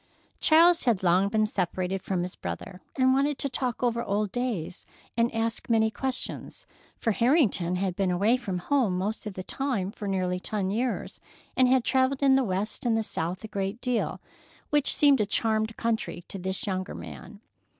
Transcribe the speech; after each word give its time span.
Charles 0.39 0.85
had 0.85 1.03
long 1.03 1.29
been 1.29 1.45
separated 1.45 2.01
from 2.01 2.23
his 2.23 2.35
brother, 2.35 2.81
and 2.95 3.13
wanted 3.13 3.37
to 3.37 3.47
talk 3.49 3.83
over 3.83 4.01
old 4.01 4.31
days 4.31 4.87
and 5.15 5.31
ask 5.31 5.69
many 5.69 5.91
questions, 5.91 6.65
for 6.97 7.11
Harrington 7.11 7.75
had 7.75 7.95
been 7.95 8.09
away 8.09 8.35
from 8.35 8.57
home 8.57 8.97
most 8.97 9.27
of 9.27 9.35
the 9.35 9.43
time 9.43 9.91
for 9.91 10.07
nearly 10.07 10.39
ten 10.39 10.71
years 10.71 11.19
and 11.55 11.67
had 11.67 11.83
travelled 11.83 12.23
in 12.23 12.33
the 12.33 12.43
West 12.43 12.83
and 12.83 12.97
the 12.97 13.03
South 13.03 13.43
a 13.43 13.47
great 13.47 13.79
deal, 13.79 14.19
which 14.71 14.95
seemed 14.95 15.21
a 15.21 15.25
charmed 15.27 15.77
country 15.77 16.25
to 16.29 16.39
the 16.39 16.59
younger 16.65 16.95
man. 16.95 17.39